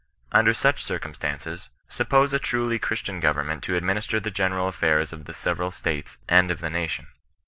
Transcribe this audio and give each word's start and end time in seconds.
Under 0.31 0.51
such 0.51 0.83
cir 0.83 0.97
cumstances, 0.97 1.69
suppose 1.87 2.33
a 2.33 2.39
traly 2.39 2.81
Christian 2.81 3.21
govemment 3.21 3.61
to 3.61 3.79
admhnsteT 3.79 4.23
the 4.23 4.31
general 4.31 4.69
a&urs 4.69 5.13
of 5.13 5.25
the 5.25 5.33
several 5.35 5.69
states 5.69 6.17
aad 6.27 6.49
of 6.49 6.59
the 6.59 6.71
nation. 6.71 7.09